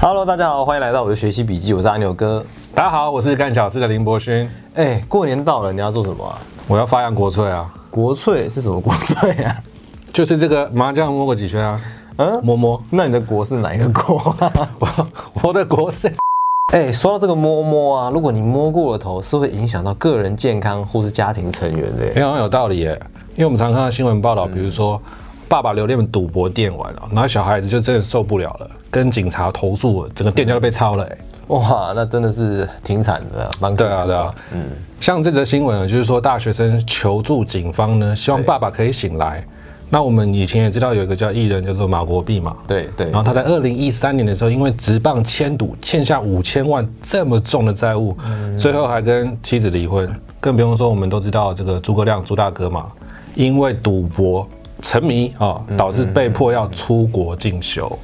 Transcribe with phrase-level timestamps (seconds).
[0.00, 2.44] Hello，大家好，欢迎来到我的学习笔记，我是阿牛哥。
[2.72, 4.48] 大家好，我是干小师的林博勋。
[4.74, 6.38] 哎，过年到了，你要做什么啊？
[6.68, 7.68] 我要发扬国粹啊！
[7.90, 9.56] 国粹是什么国粹啊？
[10.14, 11.80] 就是这个麻将摸过几圈啊？
[12.18, 12.80] 嗯，摸摸。
[12.90, 14.36] 那你的国是哪一个国？
[14.78, 15.08] 我
[15.42, 16.14] 我的国是
[16.72, 22.06] 哎，说到这个摸摸啊，如果你摸过了头，是会影响到个人健康或是家庭成员的。
[22.14, 23.02] 非常有道理耶，
[23.34, 25.02] 因为我们常看到新闻报道，比如说。
[25.48, 31.04] 爸爸留恋赌博店玩了，然后小孩子就真的受不了了，跟警察投诉，整个店家都被抄了。
[31.04, 34.60] 哎，哇，那真的是挺惨的，蛮对啊，对啊，嗯，
[35.00, 39.42] 像这则新闻就是说大学生求助警方呢，希望爸爸可以醒来。
[39.90, 48.14] 那我们以前也知道有一个叫艺人叫做马国碧嘛，对对，然后他在二零一三年的时候，因为直棒签赌欠下五千万这么重的债务，
[48.58, 50.14] 最后还跟妻子离婚。
[50.40, 52.92] 更不用说我们都知道这个诸葛亮朱大哥嘛，
[53.34, 54.46] 因为赌博。
[54.88, 57.98] 沉迷啊，导致被迫要出国进修，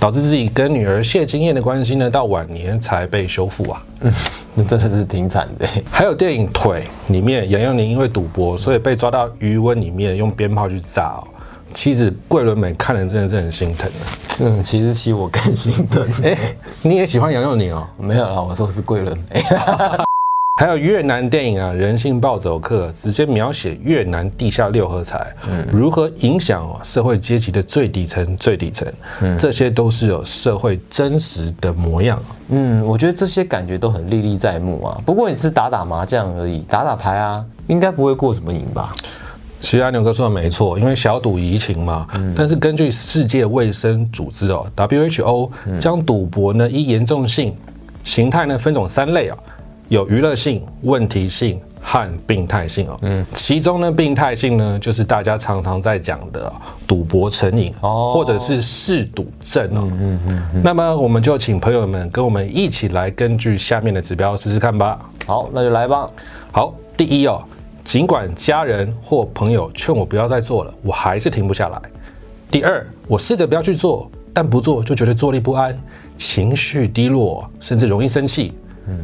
[0.00, 3.80] 导致自己跟女儿谢金燕的关系呢，到晚年才被修复啊。
[4.00, 4.12] 嗯，
[4.52, 5.68] 那真的是挺惨的。
[5.88, 11.22] 还有电影《腿》里面，杨佑宁因为赌博，所以被抓到余温里面用鞭炮去炸哦。
[11.72, 14.44] 妻子桂纶镁看了真的是很心疼的。
[14.44, 16.04] 嗯，其实其我更心疼。
[16.24, 16.36] 哎，
[16.82, 17.86] 你也喜欢杨佑宁哦？
[17.96, 19.40] 没有啦，我说是桂纶镁。
[20.60, 25.34] 还有越南电影啊，《人性暴走客》直接描写越南地下六合彩
[25.72, 28.86] 如何影响社会阶级的最底层、最底层，
[29.36, 32.22] 这些都是有社会真实的模样。
[32.50, 34.96] 嗯，我觉得这些感觉都很历历在目啊。
[35.04, 38.92] 不过你是打打麻将而已，打打牌啊，应该不会过什么瘾吧？
[39.58, 42.06] 其实阿牛哥说的没错，因为小赌怡情嘛。
[42.32, 47.52] 但是根据世界卫生组织哦 （WHO） 将赌博呢依严重性、
[48.04, 49.36] 形态呢分种三类啊。
[49.88, 52.98] 有娱乐性、问题性和病态性哦。
[53.02, 56.52] 嗯，其中呢，病态性呢，就是大家常常在讲的
[56.86, 59.82] 赌博成瘾哦，或者是嗜赌症哦。
[59.84, 60.62] 嗯嗯嗯。
[60.64, 64.98] 那么，我们就请朋友们跟我们一起来，根据下面的指标试试看吧。
[65.26, 66.08] 好，那就来吧。
[66.50, 67.42] 好，第一哦，
[67.84, 71.80] 尽管家人或朋友劝我不要再做了，我还是停不下来。
[72.50, 75.78] 第二，我试着不要去做，但不做就觉得坐立不安，
[76.16, 78.54] 情绪低落，甚至容易生气。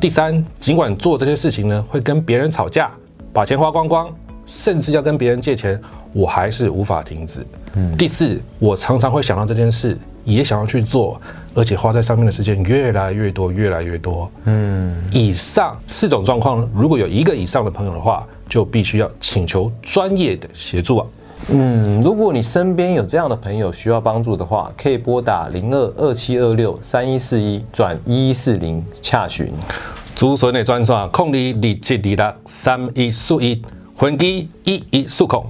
[0.00, 2.90] 第三，尽管做这些事情呢，会跟别人吵架，
[3.32, 4.10] 把钱花光光，
[4.44, 5.80] 甚至要跟别人借钱，
[6.12, 7.46] 我还是无法停止。
[7.96, 11.20] 第四，我常常会想到这件事，也想要去做，
[11.54, 14.30] 而且花在上面的时间越来越多，越来越多。
[14.44, 21.06] 嗯，以上四种状况，如果有一个以上的朋友的话，就必须要请求专业的协助啊。
[21.50, 29.52] 嗯，如果你身边有这样的朋友需要帮助的话，可以拨打零二二七二六三一四一转一一四零洽询。
[30.14, 33.60] 主所内专线控零二七二六三一四一，
[33.96, 35.44] 分机一一四控。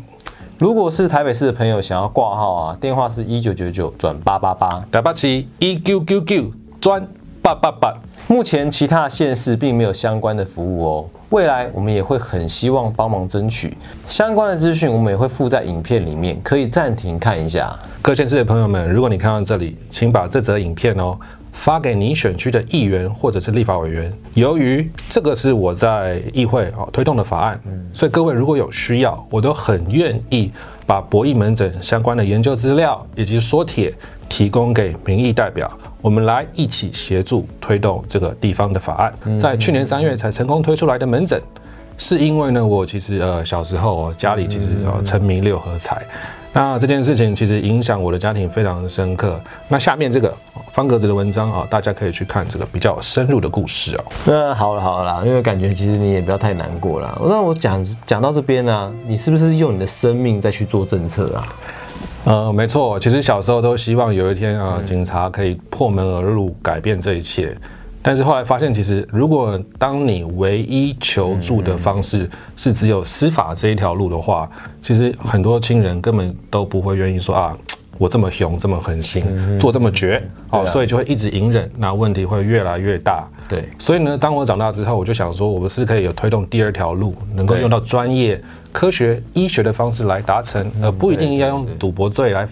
[0.58, 7.06] 如果是台北市的朋友想要挂号啊，电话是一九九九转八八八，打八七一九九九转
[7.42, 7.92] 八八八。
[8.28, 11.10] 目前其他县市并没有相关的服务哦。
[11.30, 13.76] 未来我们也会很希望帮忙争取
[14.06, 17.74] 相关的资讯，我们也会附在影片里面，可以暂停看一下。
[18.00, 21.18] 各县市的朋友们，如果你看到这里，请把这则影片哦
[21.52, 24.12] 发给你选区的议员或者是立法委员。
[24.34, 27.60] 由于这个是我在议会啊推动的法案，
[27.92, 30.50] 所以各位如果有需要，我都很愿意
[30.86, 33.94] 把博弈门诊相关的研究资料以及缩帖
[34.28, 35.70] 提供给民意代表。
[36.00, 41.40] 我们来一起协助推动这个地方的法案，在去年三月才成功推出来的门诊，
[41.96, 46.04] 是因为呢，我其实呃小时候家里其实呃沉迷六合彩，
[46.52, 49.40] 那这件事情其实影响我的家庭非常的深刻。
[49.68, 50.34] 那下面这个
[50.72, 54.04] 方格子的文章啊，大家可以去看这个比较深入的故事哦。
[54.26, 57.18] 那好了好了啦，因为感觉其实你也不要太难过了。
[57.24, 61.48] 那我讲讲到这边呢，你是不是用你的生命再去做政策啊？
[62.24, 67.56] 呃，没错，其实小时候都希望有一天啊，警察可以破门而入，改变这一切。
[68.02, 77.56] 但是后来发现，其实如果当你唯一求助的方式是只有司法这一条路的话，其实很多亲人根本都不会愿意说啊，
[77.98, 79.24] 我这么凶，这么狠心，
[79.58, 83.24] 做这么绝，哦，所以就会一直隐忍，那问题会越来越大。
[83.48, 88.42] 对，所以呢，当我长大之后，我就想说，我们是可以有推动第二条路，能够用到专业。
[88.72, 92.48] 科学医学的方式来达成，而不一定要用赌博罪来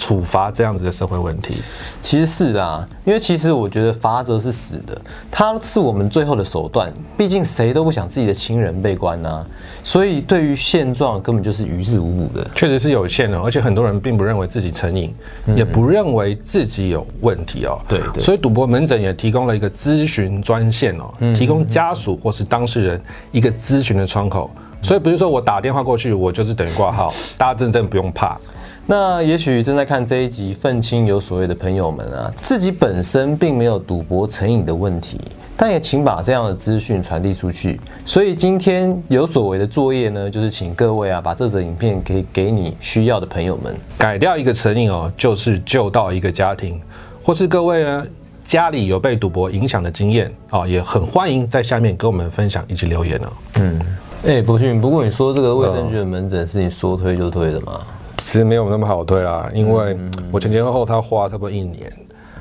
[0.00, 1.58] 处罚这样子的社会问题。
[2.00, 4.98] 其实是啊，因为其实我觉得罚则是死的，
[5.30, 6.90] 它是我们最后的手段。
[7.18, 9.44] 毕竟谁都不想自己的亲人被关呐，
[9.84, 12.50] 所以对于现状根本就是于事无补的。
[12.54, 15.14] 确实是有限的，而且很多人并不认为自己成瘾，
[15.54, 17.78] 也不认为自己有问题哦。
[17.86, 24.50] 对，所以赌博门诊也提供了一个咨询专线哦，提供家属或是当事人一个咨询的窗口。
[24.82, 28.40] 所以不是说我打电话过去，我就是等于挂号，大家真正不用怕。
[28.90, 35.16] 那也许正在看这一集愤青有所谓的朋友们啊，自己本身并没有赌博成瘾的问题，
[35.56, 37.78] 但也请把这样的资讯传递出去。
[38.04, 43.72] 所以今天有所谓的作业呢，就是请各位啊，把这则影片可以给你需要的朋友们。
[43.96, 46.82] 改掉一个成瘾哦，就是救到一个家庭，
[47.22, 48.04] 或是各位呢
[48.42, 53.28] 家里有被赌博影响的经验啊、也很欢迎在下面跟我们分享以及留言哦。
[53.60, 53.80] 嗯
[54.26, 57.80] 哎、博勋，不过你说这个卫生局的门诊是你说推就推的吗？
[58.20, 59.96] 其实没有那么好推啦，因为
[60.30, 61.90] 我前前后后他花差不多一年，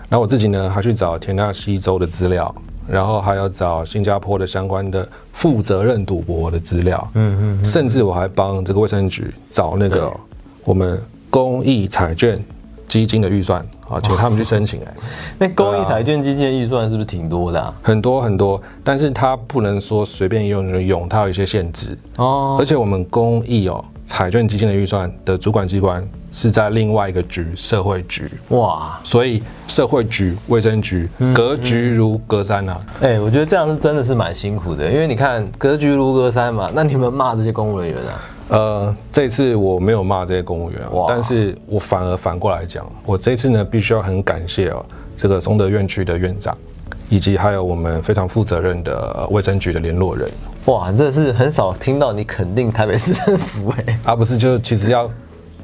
[0.09, 2.53] 然后我自己呢还去找田纳西州的资料，
[2.87, 10.11] 然后还要找新加坡的相关的负责任赌博的资料，嗯嗯，甚至我还帮这个卫生局找那个
[10.65, 12.37] 我们公益彩券
[12.89, 14.93] 基金的预算啊，请他们去申请哎、
[15.37, 17.73] 那公益彩券基金的预算是不是挺多的、啊？
[17.81, 21.97] 很多很多，但是它不能说随便用就用，它有一些限制。
[22.17, 22.57] 哦。
[22.59, 32.85] 而且我们公益哦，彩券基金的预算的主管机关是在另外一个局——社会局，哇，所以社会局、卫生局格局如隔山呐、啊。
[33.01, 38.21] 哎、我觉得这样是真的是蛮辛苦的，因为你看格局如隔山嘛，那你们骂这些公务人员啊？
[38.49, 44.83] 呃，这次我没有骂这些公务员但是我反而反过来讲，我这次呢必须要很感谢哦，
[45.15, 46.57] 这个松德院区的院长，
[47.09, 50.27] 以及还有我们非常负责任的呃卫生局的联络人。
[50.65, 55.07] 哇，真的是很少听到你肯定台北市政府哎、啊，不是，就其实要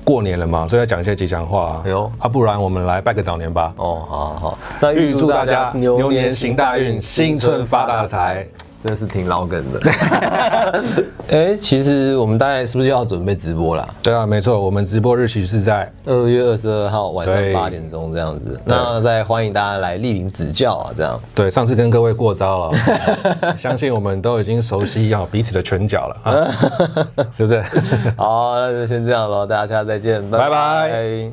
[0.05, 1.81] 过年了嘛，所以要讲一些吉祥话啊。
[1.83, 3.73] 哎呦啊，不然我们来拜个早年吧。
[3.75, 8.47] 哦，好好好，那预祝大家牛年行大运，新春发大财。
[8.85, 9.81] 真的是挺老梗的。
[11.31, 13.89] 哎、其实我们大概是不是要准备直播啦？
[14.03, 21.19] 对啊，没错，我们直播日期是在二月二十二号晚上八点钟这样子，那再欢迎大家来莅临指教啊，这样。
[21.33, 22.77] 对上次跟各位过招了，
[23.57, 26.51] 相信我们都已经熟悉好彼此的拳脚了啊，
[27.33, 27.59] 是不是？
[28.15, 31.31] 好，那就先这样喽，大家下次再见，拜拜拜